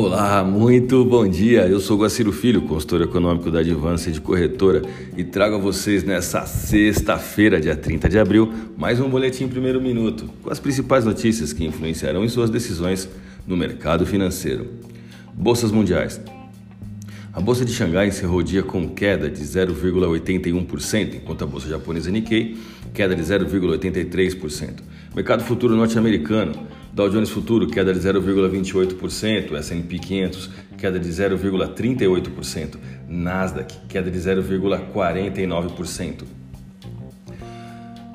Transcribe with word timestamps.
Olá, 0.00 0.44
muito 0.44 1.04
bom 1.04 1.26
dia. 1.26 1.66
Eu 1.66 1.80
sou 1.80 1.98
Guaciro 1.98 2.30
Filho, 2.30 2.62
consultor 2.62 3.02
econômico 3.02 3.50
da 3.50 3.58
Advance 3.58 4.12
de 4.12 4.20
Corretora 4.20 4.80
e 5.16 5.24
trago 5.24 5.56
a 5.56 5.58
vocês 5.58 6.04
nessa 6.04 6.46
sexta-feira, 6.46 7.60
dia 7.60 7.74
30 7.74 8.08
de 8.08 8.16
abril, 8.16 8.48
mais 8.76 9.00
um 9.00 9.10
boletim 9.10 9.48
primeiro 9.48 9.80
minuto 9.80 10.30
com 10.40 10.52
as 10.52 10.60
principais 10.60 11.04
notícias 11.04 11.52
que 11.52 11.66
influenciarão 11.66 12.24
em 12.24 12.28
suas 12.28 12.48
decisões 12.48 13.08
no 13.44 13.56
mercado 13.56 14.06
financeiro. 14.06 14.68
Bolsas 15.34 15.72
mundiais. 15.72 16.20
A 17.32 17.40
bolsa 17.40 17.64
de 17.64 17.72
Xangai 17.72 18.06
encerrou 18.06 18.38
o 18.38 18.44
dia 18.44 18.62
com 18.62 18.88
queda 18.88 19.28
de 19.28 19.42
0,81%, 19.42 21.16
enquanto 21.16 21.42
a 21.42 21.46
bolsa 21.46 21.68
japonesa 21.68 22.08
Nikkei 22.08 22.56
queda 22.94 23.16
de 23.16 23.22
0,83%. 23.22 24.74
Mercado 25.18 25.42
futuro 25.42 25.74
norte-americano, 25.74 26.52
Dow 26.92 27.10
Jones 27.10 27.28
Futuro 27.28 27.66
queda 27.66 27.92
de 27.92 27.98
0,28%, 27.98 29.52
S&P 29.56 29.98
500 29.98 30.50
queda 30.78 30.96
de 30.96 31.08
0,38%, 31.08 32.76
Nasdaq 33.08 33.74
queda 33.88 34.12
de 34.12 34.16
0,49%. 34.16 36.22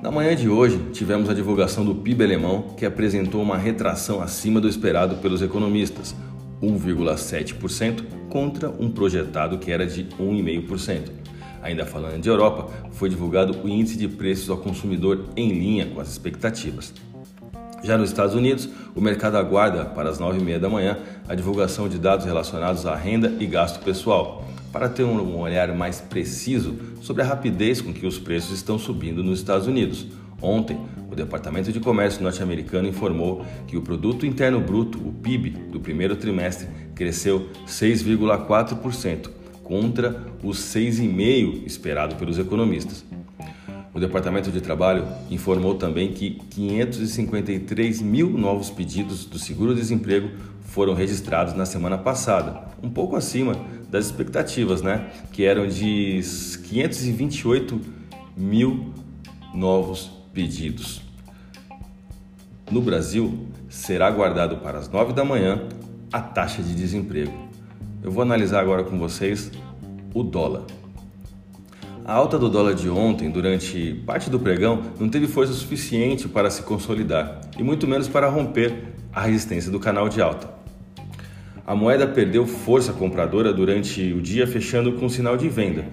Na 0.02 0.10
manhã 0.10 0.34
de 0.34 0.48
hoje, 0.48 0.80
tivemos 0.94 1.30
a 1.30 1.34
divulgação 1.34 1.84
do 1.84 1.94
PIB 1.94 2.24
alemão, 2.24 2.74
que 2.78 2.86
apresentou 2.86 3.42
uma 3.42 3.58
retração 3.58 4.22
acima 4.22 4.62
do 4.62 4.70
esperado 4.70 5.18
pelos 5.18 5.42
economistas, 5.42 6.16
1,7% 6.62 8.02
contra 8.30 8.70
um 8.70 8.90
projetado 8.90 9.58
que 9.58 9.74
era 9.74 9.86
de 9.86 10.06
1,5%. 10.06 11.23
Ainda 11.64 11.86
falando 11.86 12.22
de 12.22 12.28
Europa, 12.28 12.70
foi 12.92 13.08
divulgado 13.08 13.58
o 13.64 13.70
índice 13.70 13.98
de 13.98 14.08
preços 14.08 14.50
ao 14.50 14.58
consumidor 14.58 15.30
em 15.36 15.50
linha 15.50 15.86
com 15.86 16.02
as 16.02 16.10
expectativas. 16.10 16.94
Já 17.82 17.98
nos 17.98 18.10
Estados 18.10 18.36
Unidos, 18.36 18.70
o 18.94 19.02
mercado 19.02 19.38
aguarda 19.38 19.86
para 19.86 20.10
as 20.10 20.20
9h30 20.20 20.60
da 20.60 20.70
manhã 20.70 20.98
a 21.28 21.34
divulgação 21.34 21.88
de 21.88 21.98
dados 21.98 22.26
relacionados 22.26 22.86
à 22.86 22.96
renda 22.96 23.34
e 23.40 23.46
gasto 23.46 23.84
pessoal, 23.84 24.46
para 24.74 24.90
ter 24.90 25.04
um 25.04 25.40
olhar 25.40 25.74
mais 25.74 26.02
preciso 26.02 26.76
sobre 27.02 27.22
a 27.22 27.26
rapidez 27.26 27.80
com 27.80 27.94
que 27.94 28.06
os 28.06 28.20
preços 28.20 28.52
estão 28.52 28.78
subindo 28.78 29.24
nos 29.24 29.40
Estados 29.40 29.68
Unidos. 29.68 30.08
Ontem, 30.42 30.78
o 31.10 31.16
Departamento 31.16 31.72
de 31.72 31.80
Comércio 31.80 32.22
norte-americano 32.22 32.88
informou 32.88 33.46
que 33.68 33.78
o 33.78 33.82
Produto 33.82 34.26
Interno 34.26 34.60
Bruto, 34.60 34.98
o 34.98 35.14
PIB, 35.14 35.52
do 35.72 35.80
primeiro 35.80 36.16
trimestre 36.18 36.68
cresceu 36.96 37.48
6,4%, 37.66 39.30
contra 39.64 40.28
os 40.44 40.60
6,5% 40.60 41.66
esperado 41.66 42.16
pelos 42.16 42.38
economistas. 42.38 43.06
O 43.94 44.00
Departamento 44.00 44.52
de 44.52 44.60
Trabalho 44.60 45.08
informou 45.30 45.76
também 45.76 46.12
que 46.14 46.32
553 46.50 48.02
mil 48.02 48.30
novos 48.30 48.70
pedidos 48.70 49.26
do 49.26 49.38
seguro-desemprego 49.38 50.32
foram 50.62 50.96
registrados 50.96 51.54
na 51.54 51.66
semana 51.66 51.98
passada, 51.98 52.64
um 52.82 52.90
pouco 52.90 53.16
acima 53.16 53.56
das 53.92 54.08
expectativas, 54.08 54.82
né? 54.82 55.12
Que 55.32 55.46
eram 55.46 55.68
de 55.68 56.20
528 56.68 57.80
mil 58.36 58.92
novos 59.54 60.12
pedidos. 60.34 61.04
No 62.72 62.82
Brasil, 62.82 63.48
será 63.70 64.10
guardado 64.10 64.58
para 64.58 64.80
as 64.80 64.90
9 64.90 65.14
da 65.14 65.24
manhã 65.24 65.68
a 66.12 66.20
taxa 66.20 66.64
de 66.64 66.74
desemprego. 66.74 67.53
Eu 68.04 68.12
vou 68.12 68.22
analisar 68.22 68.60
agora 68.60 68.84
com 68.84 69.00
vocês 69.00 69.52
o 70.14 70.24
dólar. 70.24 70.64
A 72.06 72.14
alta 72.14 72.38
do 72.38 72.50
dólar 72.50 72.76
de 72.76 72.90
ontem, 72.90 73.32
durante 73.32 73.94
parte 74.06 74.30
do 74.30 74.40
pregão, 74.40 74.82
não 75.00 75.08
teve 75.08 75.26
força 75.26 75.54
suficiente 75.54 76.28
para 76.28 76.50
se 76.50 76.64
consolidar 76.64 77.40
e 77.58 77.64
muito 77.64 77.88
menos 77.88 78.10
para 78.10 78.28
romper 78.28 78.94
a 79.14 79.22
resistência 79.22 79.72
do 79.72 79.80
canal 79.80 80.10
de 80.10 80.22
alta. 80.22 80.50
A 81.66 81.74
moeda 81.74 82.06
perdeu 82.06 82.46
força 82.46 82.92
compradora 82.92 83.54
durante 83.54 84.12
o 84.12 84.22
dia, 84.22 84.46
fechando 84.46 84.92
com 84.94 85.08
sinal 85.08 85.38
de 85.38 85.48
venda, 85.48 85.86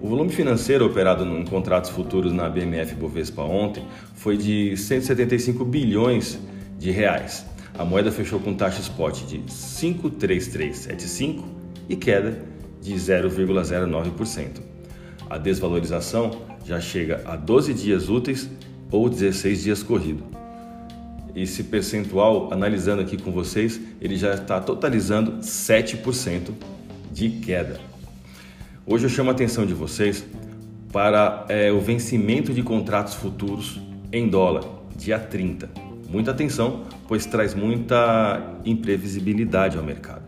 o 0.00 0.06
volume 0.06 0.30
financeiro 0.30 0.86
operado 0.86 1.24
em 1.24 1.44
contratos 1.44 1.90
futuros 1.90 2.32
na 2.32 2.48
BMF 2.48 2.94
Bovespa 2.94 3.42
ontem 3.42 3.84
foi 4.14 4.36
de 4.36 4.76
175 4.76 5.64
bilhões 5.64 6.38
de 6.78 6.92
reais. 6.92 7.44
A 7.76 7.84
moeda 7.84 8.12
fechou 8.12 8.38
com 8.38 8.54
taxa 8.54 8.80
spot 8.80 9.24
de 9.24 9.38
53375 9.38 11.57
e 11.88 11.96
queda 11.96 12.38
de 12.80 12.94
0,09%. 12.94 14.60
A 15.28 15.38
desvalorização 15.38 16.42
já 16.64 16.80
chega 16.80 17.22
a 17.24 17.36
12 17.36 17.74
dias 17.74 18.08
úteis 18.08 18.48
ou 18.90 19.08
16 19.08 19.62
dias 19.62 19.82
corrido. 19.82 20.22
Esse 21.34 21.64
percentual, 21.64 22.52
analisando 22.52 23.02
aqui 23.02 23.16
com 23.16 23.30
vocês, 23.30 23.80
ele 24.00 24.16
já 24.16 24.34
está 24.34 24.60
totalizando 24.60 25.38
7% 25.38 26.52
de 27.12 27.30
queda. 27.30 27.78
Hoje 28.86 29.06
eu 29.06 29.10
chamo 29.10 29.30
a 29.30 29.32
atenção 29.32 29.66
de 29.66 29.74
vocês 29.74 30.24
para 30.92 31.44
é, 31.48 31.70
o 31.70 31.80
vencimento 31.80 32.52
de 32.52 32.62
contratos 32.62 33.14
futuros 33.14 33.80
em 34.10 34.28
dólar, 34.28 34.64
dia 34.96 35.18
30. 35.18 35.68
Muita 36.08 36.30
atenção, 36.30 36.84
pois 37.06 37.26
traz 37.26 37.54
muita 37.54 38.56
imprevisibilidade 38.64 39.76
ao 39.76 39.84
mercado. 39.84 40.27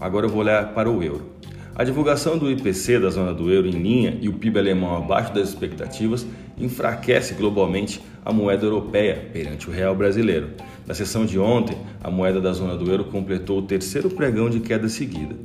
Agora 0.00 0.26
eu 0.26 0.30
vou 0.30 0.40
olhar 0.40 0.72
para 0.72 0.90
o 0.90 1.02
euro. 1.02 1.30
A 1.74 1.84
divulgação 1.84 2.36
do 2.36 2.50
IPC 2.50 2.98
da 2.98 3.10
zona 3.10 3.32
do 3.32 3.50
euro 3.50 3.68
em 3.68 3.72
linha 3.72 4.18
e 4.20 4.28
o 4.28 4.32
PIB 4.32 4.58
alemão 4.58 4.96
abaixo 4.96 5.32
das 5.32 5.48
expectativas 5.50 6.26
enfraquece 6.58 7.34
globalmente 7.34 8.00
a 8.24 8.32
moeda 8.32 8.64
europeia 8.64 9.28
perante 9.32 9.68
o 9.68 9.72
real 9.72 9.94
brasileiro. 9.94 10.50
Na 10.86 10.94
sessão 10.94 11.24
de 11.24 11.38
ontem, 11.38 11.76
a 12.02 12.10
moeda 12.10 12.40
da 12.40 12.52
zona 12.52 12.76
do 12.76 12.90
euro 12.90 13.04
completou 13.04 13.58
o 13.58 13.62
terceiro 13.62 14.10
pregão 14.10 14.50
de 14.50 14.60
queda 14.60 14.88
seguida 14.88 15.36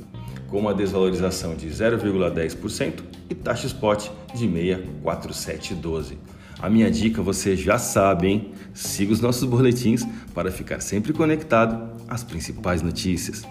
com 0.48 0.58
uma 0.58 0.74
desvalorização 0.74 1.54
de 1.54 1.68
0,10% 1.68 3.02
e 3.28 3.34
taxa 3.34 3.66
spot 3.66 4.08
de 4.34 4.46
64712. 4.48 6.18
A 6.58 6.70
minha 6.70 6.90
dica 6.90 7.20
você 7.20 7.54
já 7.54 7.78
sabe, 7.78 8.28
hein? 8.28 8.52
Siga 8.72 9.12
os 9.12 9.20
nossos 9.20 9.44
boletins 9.44 10.06
para 10.34 10.50
ficar 10.50 10.80
sempre 10.80 11.12
conectado 11.12 11.90
às 12.08 12.24
principais 12.24 12.80
notícias. 12.80 13.42